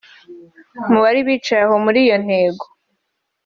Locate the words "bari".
1.03-1.19